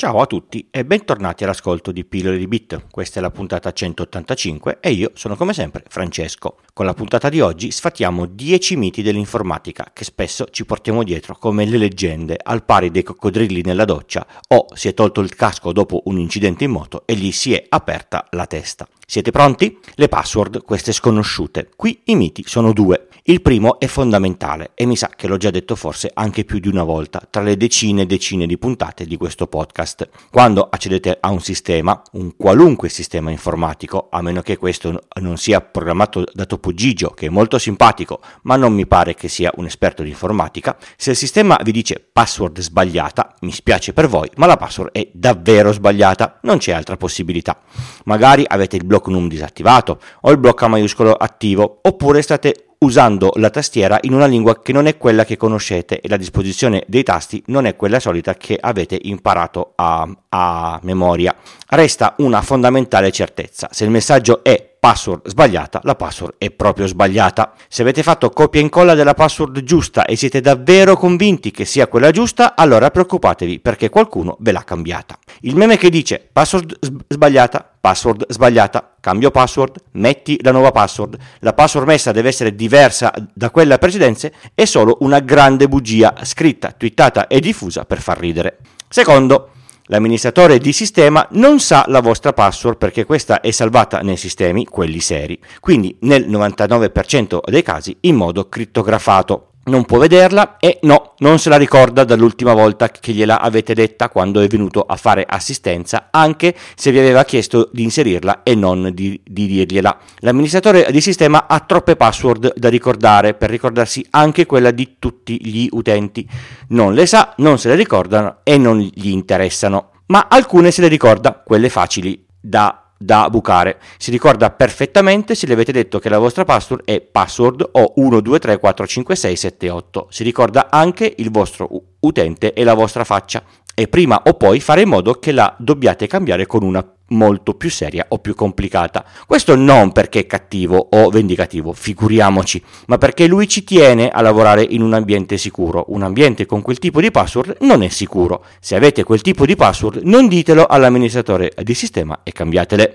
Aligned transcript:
Ciao 0.00 0.20
a 0.20 0.26
tutti 0.26 0.68
e 0.70 0.84
bentornati 0.84 1.42
all'ascolto 1.42 1.90
di 1.90 2.04
Pillole 2.04 2.38
di 2.38 2.46
Bit. 2.46 2.86
Questa 2.88 3.18
è 3.18 3.20
la 3.20 3.32
puntata 3.32 3.72
185 3.72 4.78
e 4.80 4.92
io 4.92 5.10
sono 5.14 5.34
come 5.34 5.52
sempre 5.52 5.82
Francesco. 5.88 6.58
Con 6.72 6.86
la 6.86 6.94
puntata 6.94 7.28
di 7.28 7.40
oggi 7.40 7.72
sfatiamo 7.72 8.26
10 8.26 8.76
miti 8.76 9.02
dell'informatica 9.02 9.90
che 9.92 10.04
spesso 10.04 10.46
ci 10.52 10.64
portiamo 10.64 11.02
dietro 11.02 11.36
come 11.36 11.64
le 11.64 11.78
leggende 11.78 12.38
al 12.40 12.62
pari 12.64 12.92
dei 12.92 13.02
coccodrilli 13.02 13.62
nella 13.62 13.84
doccia 13.84 14.24
o 14.50 14.66
si 14.72 14.86
è 14.86 14.94
tolto 14.94 15.20
il 15.20 15.34
casco 15.34 15.72
dopo 15.72 16.02
un 16.04 16.20
incidente 16.20 16.62
in 16.62 16.70
moto 16.70 17.02
e 17.04 17.16
gli 17.16 17.32
si 17.32 17.52
è 17.54 17.64
aperta 17.68 18.24
la 18.30 18.46
testa. 18.46 18.86
Siete 19.10 19.30
pronti? 19.30 19.78
Le 19.94 20.06
password, 20.06 20.62
queste 20.64 20.92
sconosciute. 20.92 21.70
Qui 21.74 21.98
i 22.04 22.14
miti 22.14 22.44
sono 22.46 22.74
due. 22.74 23.08
Il 23.22 23.42
primo 23.42 23.78
è 23.78 23.86
fondamentale 23.86 24.70
e 24.74 24.86
mi 24.86 24.96
sa 24.96 25.10
che 25.14 25.26
l'ho 25.26 25.36
già 25.36 25.50
detto 25.50 25.76
forse 25.76 26.10
anche 26.12 26.44
più 26.44 26.58
di 26.58 26.68
una 26.68 26.82
volta 26.82 27.26
tra 27.28 27.42
le 27.42 27.58
decine 27.58 28.02
e 28.02 28.06
decine 28.06 28.46
di 28.46 28.56
puntate 28.56 29.04
di 29.04 29.16
questo 29.16 29.46
podcast. 29.46 30.08
Quando 30.30 30.66
accedete 30.70 31.18
a 31.20 31.30
un 31.30 31.40
sistema, 31.40 32.02
un 32.12 32.36
qualunque 32.36 32.88
sistema 32.88 33.30
informatico, 33.30 34.08
a 34.10 34.22
meno 34.22 34.40
che 34.40 34.56
questo 34.56 35.02
non 35.20 35.36
sia 35.36 35.60
programmato 35.60 36.24
da 36.32 36.46
Topo 36.46 36.72
Gigio, 36.72 37.10
che 37.10 37.26
è 37.26 37.30
molto 37.30 37.58
simpatico, 37.58 38.20
ma 38.42 38.56
non 38.56 38.72
mi 38.72 38.86
pare 38.86 39.14
che 39.14 39.28
sia 39.28 39.52
un 39.56 39.66
esperto 39.66 40.02
di 40.02 40.08
informatica, 40.08 40.78
se 40.96 41.10
il 41.10 41.16
sistema 41.16 41.58
vi 41.62 41.72
dice 41.72 42.02
password 42.10 42.60
sbagliata, 42.60 43.36
mi 43.40 43.52
spiace 43.52 43.92
per 43.92 44.06
voi, 44.06 44.30
ma 44.36 44.46
la 44.46 44.56
password 44.56 44.92
è 44.92 45.06
davvero 45.12 45.72
sbagliata, 45.72 46.40
non 46.42 46.56
c'è 46.56 46.72
altra 46.72 46.96
possibilità. 46.96 47.60
Magari 48.04 48.44
avete 48.46 48.76
il 48.76 48.84
blocco 48.98 49.10
num 49.10 49.28
disattivato 49.28 50.00
o 50.22 50.30
il 50.30 50.38
blocco 50.38 50.64
a 50.64 50.68
maiuscolo 50.68 51.12
attivo, 51.12 51.78
oppure 51.82 52.22
state 52.22 52.64
usando 52.80 53.32
la 53.36 53.50
tastiera 53.50 53.98
in 54.02 54.12
una 54.12 54.26
lingua 54.26 54.60
che 54.62 54.72
non 54.72 54.86
è 54.86 54.96
quella 54.96 55.24
che 55.24 55.36
conoscete 55.36 56.00
e 56.00 56.08
la 56.08 56.16
disposizione 56.16 56.84
dei 56.86 57.02
tasti 57.02 57.42
non 57.46 57.64
è 57.64 57.74
quella 57.74 57.98
solita 57.98 58.34
che 58.34 58.56
avete 58.60 58.98
imparato 59.02 59.72
a, 59.74 60.08
a 60.28 60.78
memoria. 60.82 61.34
Resta 61.68 62.14
una 62.18 62.42
fondamentale 62.42 63.10
certezza, 63.10 63.68
se 63.72 63.84
il 63.84 63.90
messaggio 63.90 64.44
è 64.44 64.67
password 64.78 65.28
sbagliata, 65.28 65.80
la 65.84 65.94
password 65.94 66.34
è 66.38 66.50
proprio 66.50 66.86
sbagliata. 66.86 67.52
Se 67.68 67.82
avete 67.82 68.02
fatto 68.02 68.30
copia 68.30 68.60
e 68.60 68.64
incolla 68.64 68.94
della 68.94 69.14
password 69.14 69.62
giusta 69.62 70.04
e 70.04 70.16
siete 70.16 70.40
davvero 70.40 70.96
convinti 70.96 71.50
che 71.50 71.64
sia 71.64 71.88
quella 71.88 72.10
giusta, 72.10 72.54
allora 72.54 72.90
preoccupatevi 72.90 73.60
perché 73.60 73.88
qualcuno 73.88 74.36
ve 74.40 74.52
l'ha 74.52 74.64
cambiata. 74.64 75.18
Il 75.40 75.56
meme 75.56 75.76
che 75.76 75.90
dice 75.90 76.26
password 76.32 76.78
sbagliata, 77.08 77.68
password 77.80 78.26
sbagliata, 78.28 78.96
cambio 79.00 79.30
password, 79.30 79.76
metti 79.92 80.38
la 80.42 80.52
nuova 80.52 80.70
password, 80.70 81.16
la 81.40 81.52
password 81.52 81.86
messa 81.86 82.12
deve 82.12 82.28
essere 82.28 82.54
diversa 82.54 83.12
da 83.32 83.50
quella 83.50 83.78
precedente, 83.78 84.32
è 84.54 84.64
solo 84.64 84.98
una 85.00 85.20
grande 85.20 85.68
bugia 85.68 86.14
scritta, 86.22 86.72
twittata 86.72 87.26
e 87.26 87.40
diffusa 87.40 87.84
per 87.84 88.00
far 88.00 88.18
ridere. 88.18 88.58
Secondo, 88.88 89.50
L'amministratore 89.90 90.58
di 90.58 90.72
sistema 90.74 91.26
non 91.30 91.60
sa 91.60 91.84
la 91.88 92.00
vostra 92.00 92.34
password 92.34 92.76
perché 92.76 93.06
questa 93.06 93.40
è 93.40 93.50
salvata 93.50 94.00
nei 94.00 94.18
sistemi, 94.18 94.66
quelli 94.66 95.00
seri, 95.00 95.40
quindi 95.60 95.96
nel 96.00 96.28
99% 96.28 97.38
dei 97.48 97.62
casi 97.62 97.96
in 98.00 98.14
modo 98.14 98.50
crittografato 98.50 99.47
non 99.68 99.84
può 99.84 99.98
vederla 99.98 100.56
e 100.58 100.78
no, 100.82 101.14
non 101.18 101.38
se 101.38 101.48
la 101.48 101.56
ricorda 101.56 102.04
dall'ultima 102.04 102.54
volta 102.54 102.88
che 102.88 103.12
gliela 103.12 103.40
avete 103.40 103.74
detta 103.74 104.08
quando 104.08 104.40
è 104.40 104.48
venuto 104.48 104.80
a 104.80 104.96
fare 104.96 105.24
assistenza, 105.28 106.08
anche 106.10 106.54
se 106.74 106.90
vi 106.90 106.98
aveva 106.98 107.24
chiesto 107.24 107.68
di 107.72 107.82
inserirla 107.82 108.42
e 108.42 108.54
non 108.54 108.90
di, 108.92 109.20
di 109.24 109.46
dirgliela. 109.46 109.98
L'amministratore 110.20 110.88
di 110.90 111.00
sistema 111.00 111.46
ha 111.46 111.60
troppe 111.60 111.96
password 111.96 112.54
da 112.56 112.68
ricordare 112.68 113.34
per 113.34 113.50
ricordarsi 113.50 114.04
anche 114.10 114.46
quella 114.46 114.70
di 114.70 114.96
tutti 114.98 115.38
gli 115.46 115.68
utenti. 115.70 116.26
Non 116.68 116.94
le 116.94 117.06
sa, 117.06 117.34
non 117.36 117.58
se 117.58 117.68
le 117.68 117.74
ricordano 117.74 118.38
e 118.42 118.58
non 118.58 118.78
gli 118.78 119.10
interessano, 119.10 119.90
ma 120.06 120.26
alcune 120.28 120.70
se 120.70 120.80
le 120.80 120.88
ricorda, 120.88 121.42
quelle 121.44 121.68
facili 121.68 122.26
da 122.40 122.87
da 122.98 123.30
bucare. 123.30 123.78
Si 123.96 124.10
ricorda 124.10 124.50
perfettamente 124.50 125.36
se 125.36 125.46
le 125.46 125.52
avete 125.52 125.72
detto 125.72 126.00
che 126.00 126.08
la 126.08 126.18
vostra 126.18 126.44
password 126.44 126.82
è 126.84 127.00
password 127.00 127.68
o 127.72 127.94
12345678. 127.96 130.06
Si 130.08 130.24
ricorda 130.24 130.68
anche 130.70 131.14
il 131.16 131.30
vostro 131.30 131.68
utente 132.00 132.52
e 132.52 132.64
la 132.64 132.74
vostra 132.74 133.04
faccia 133.04 133.44
e 133.74 133.86
prima 133.86 134.22
o 134.24 134.34
poi 134.34 134.58
fare 134.58 134.80
in 134.82 134.88
modo 134.88 135.14
che 135.14 135.30
la 135.30 135.54
dobbiate 135.56 136.08
cambiare 136.08 136.46
con 136.46 136.64
una 136.64 136.84
molto 137.08 137.54
più 137.54 137.70
seria 137.70 138.06
o 138.08 138.18
più 138.18 138.34
complicata. 138.34 139.04
Questo 139.26 139.54
non 139.54 139.92
perché 139.92 140.20
è 140.20 140.26
cattivo 140.26 140.88
o 140.90 141.10
vendicativo, 141.10 141.72
figuriamoci, 141.72 142.62
ma 142.86 142.98
perché 142.98 143.26
lui 143.26 143.48
ci 143.48 143.64
tiene 143.64 144.08
a 144.08 144.20
lavorare 144.20 144.62
in 144.62 144.82
un 144.82 144.94
ambiente 144.94 145.36
sicuro. 145.36 145.84
Un 145.88 146.02
ambiente 146.02 146.46
con 146.46 146.62
quel 146.62 146.78
tipo 146.78 147.00
di 147.00 147.10
password 147.10 147.58
non 147.60 147.82
è 147.82 147.88
sicuro. 147.88 148.44
Se 148.60 148.74
avete 148.74 149.04
quel 149.04 149.22
tipo 149.22 149.46
di 149.46 149.56
password, 149.56 150.00
non 150.04 150.28
ditelo 150.28 150.66
all'amministratore 150.66 151.52
di 151.62 151.74
sistema 151.74 152.20
e 152.22 152.32
cambiatele. 152.32 152.94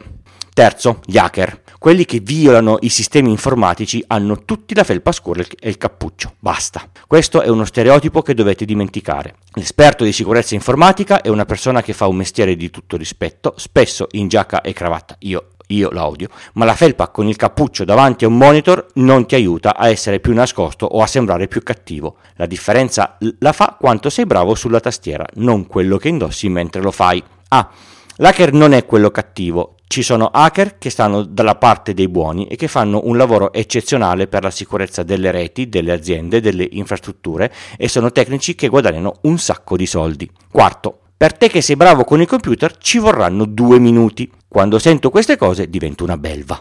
Terzo, 0.54 1.00
gli 1.04 1.18
hacker. 1.18 1.62
Quelli 1.80 2.06
che 2.06 2.20
violano 2.20 2.78
i 2.82 2.90
sistemi 2.90 3.32
informatici 3.32 4.04
hanno 4.06 4.46
tutti 4.46 4.76
la 4.76 4.84
felpa 4.84 5.12
scura 5.12 5.44
e 5.60 5.68
il 5.68 5.78
cappuccio. 5.78 6.36
Basta. 6.38 6.88
Questo 7.08 7.42
è 7.42 7.50
uno 7.50 7.66
stereotipo 7.66 8.22
che 8.22 8.36
dovete 8.36 8.64
dimenticare. 8.64 9.36
L'esperto 9.54 10.04
di 10.04 10.14
sicurezza 10.14 10.54
informatica 10.54 11.22
è 11.22 11.30
una 11.30 11.46
persona 11.46 11.82
che 11.82 11.94
fa 11.94 12.06
un 12.06 12.18
mestiere 12.18 12.56
di 12.56 12.70
tutto 12.70 12.98
rispetto, 12.98 13.56
spesso 13.58 14.08
in 14.12 14.28
giacca 14.28 14.62
e 14.62 14.74
cravatta. 14.74 15.16
Io 15.22 15.48
io 15.68 15.90
la 15.92 16.12
ma 16.54 16.66
la 16.66 16.76
felpa 16.76 17.08
con 17.08 17.28
il 17.28 17.38
cappuccio 17.38 17.86
davanti 17.86 18.26
a 18.26 18.28
un 18.28 18.38
monitor 18.38 18.86
non 18.96 19.26
ti 19.26 19.34
aiuta 19.36 19.76
a 19.76 19.88
essere 19.88 20.20
più 20.20 20.34
nascosto 20.34 20.86
o 20.86 21.02
a 21.02 21.08
sembrare 21.08 21.48
più 21.48 21.64
cattivo. 21.64 22.18
La 22.36 22.46
differenza 22.46 23.18
la 23.40 23.54
fa 23.54 23.76
quanto 23.80 24.10
sei 24.10 24.26
bravo 24.26 24.54
sulla 24.54 24.82
tastiera, 24.82 25.26
non 25.36 25.66
quello 25.66 25.98
che 25.98 26.10
indossi 26.10 26.50
mentre 26.50 26.82
lo 26.82 26.92
fai. 26.92 27.24
Ah, 27.48 27.70
l'hacker 28.18 28.52
non 28.54 28.74
è 28.74 28.86
quello 28.86 29.10
cattivo, 29.10 29.78
ci 29.94 30.02
sono 30.02 30.32
hacker 30.34 30.80
che 30.80 30.90
stanno 30.90 31.22
dalla 31.22 31.54
parte 31.54 31.94
dei 31.94 32.08
buoni 32.08 32.48
e 32.48 32.56
che 32.56 32.68
fanno 32.68 33.02
un 33.04 33.16
lavoro 33.16 33.54
eccezionale 33.54 34.26
per 34.26 34.42
la 34.42 34.50
sicurezza 34.50 35.04
delle 35.04 35.30
reti, 35.30 35.70
delle 35.70 35.92
aziende, 35.92 36.42
delle 36.42 36.68
infrastrutture 36.72 37.54
e 37.78 37.88
sono 37.88 38.12
tecnici 38.12 38.56
che 38.56 38.70
guadagnano 38.70 39.18
un 39.22 39.38
sacco 39.38 39.78
di 39.78 39.86
soldi. 39.86 40.28
Quarto, 40.52 40.98
per 41.16 41.38
te 41.38 41.48
che 41.48 41.62
sei 41.62 41.76
bravo 41.76 42.06
con 42.06 42.20
i 42.20 42.26
computer 42.26 42.76
ci 42.78 42.98
vorranno 42.98 43.46
due 43.46 43.78
minuti. 43.78 44.28
Quando 44.48 44.80
sento 44.80 45.12
queste 45.12 45.38
cose 45.38 45.70
divento 45.70 46.04
una 46.04 46.18
belva. 46.18 46.60